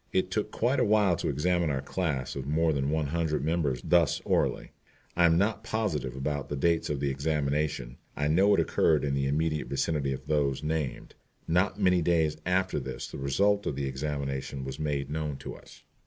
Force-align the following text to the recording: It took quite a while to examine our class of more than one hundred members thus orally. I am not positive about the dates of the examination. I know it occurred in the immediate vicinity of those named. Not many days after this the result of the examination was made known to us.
It 0.11 0.31
took 0.31 0.49
quite 0.51 0.79
a 0.79 0.83
while 0.83 1.15
to 1.17 1.29
examine 1.29 1.69
our 1.69 1.83
class 1.83 2.35
of 2.35 2.47
more 2.47 2.73
than 2.73 2.89
one 2.89 3.05
hundred 3.05 3.43
members 3.45 3.83
thus 3.83 4.19
orally. 4.25 4.71
I 5.15 5.25
am 5.27 5.37
not 5.37 5.63
positive 5.63 6.15
about 6.15 6.49
the 6.49 6.55
dates 6.55 6.89
of 6.89 6.99
the 6.99 7.11
examination. 7.11 7.97
I 8.15 8.27
know 8.27 8.51
it 8.55 8.59
occurred 8.59 9.03
in 9.05 9.13
the 9.13 9.27
immediate 9.27 9.67
vicinity 9.67 10.11
of 10.11 10.25
those 10.25 10.63
named. 10.63 11.13
Not 11.47 11.79
many 11.79 12.01
days 12.01 12.35
after 12.47 12.79
this 12.79 13.09
the 13.11 13.19
result 13.19 13.67
of 13.67 13.75
the 13.75 13.85
examination 13.85 14.65
was 14.65 14.79
made 14.79 15.11
known 15.11 15.37
to 15.37 15.53
us. 15.53 15.83